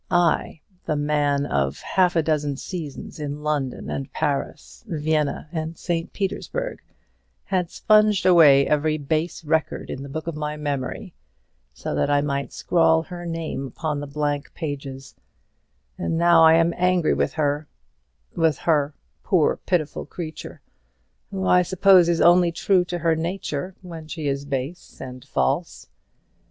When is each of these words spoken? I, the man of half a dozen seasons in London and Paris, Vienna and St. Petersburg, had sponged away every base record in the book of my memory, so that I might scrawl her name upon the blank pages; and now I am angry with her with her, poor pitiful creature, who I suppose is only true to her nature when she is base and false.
I, 0.09 0.61
the 0.85 0.95
man 0.95 1.45
of 1.45 1.79
half 1.81 2.15
a 2.15 2.23
dozen 2.23 2.57
seasons 2.57 3.19
in 3.19 3.43
London 3.43 3.91
and 3.91 4.11
Paris, 4.11 4.83
Vienna 4.87 5.47
and 5.51 5.77
St. 5.77 6.11
Petersburg, 6.11 6.81
had 7.43 7.69
sponged 7.69 8.25
away 8.25 8.65
every 8.65 8.97
base 8.97 9.43
record 9.43 9.91
in 9.91 10.01
the 10.01 10.09
book 10.09 10.25
of 10.25 10.35
my 10.35 10.57
memory, 10.57 11.13
so 11.71 11.93
that 11.93 12.09
I 12.09 12.21
might 12.21 12.51
scrawl 12.51 13.03
her 13.03 13.27
name 13.27 13.67
upon 13.67 13.99
the 13.99 14.07
blank 14.07 14.51
pages; 14.55 15.13
and 15.99 16.17
now 16.17 16.43
I 16.43 16.55
am 16.55 16.73
angry 16.77 17.13
with 17.13 17.33
her 17.33 17.67
with 18.35 18.57
her, 18.57 18.95
poor 19.23 19.57
pitiful 19.67 20.07
creature, 20.07 20.61
who 21.29 21.45
I 21.45 21.61
suppose 21.61 22.09
is 22.09 22.21
only 22.21 22.51
true 22.51 22.83
to 22.85 22.97
her 22.97 23.15
nature 23.15 23.75
when 23.83 24.07
she 24.07 24.25
is 24.27 24.45
base 24.45 24.99
and 24.99 25.23
false. 25.23 25.85